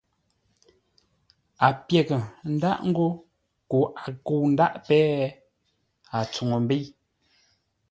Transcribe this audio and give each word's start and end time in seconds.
A 1.65 1.67
pyə́ghʼə 1.85 2.17
ńdáʼ 2.53 2.77
ńgó 2.89 3.07
koo 3.69 3.85
a 4.03 4.05
kə̂u 4.25 4.43
ńdáʼ 4.53 4.73
péh, 4.87 5.23
a 6.15 6.17
tsuŋu 6.31 6.57
ḿbə́i. 6.63 6.83